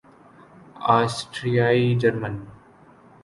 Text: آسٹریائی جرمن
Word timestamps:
آسٹریائی 0.95 1.87
جرمن 2.01 2.35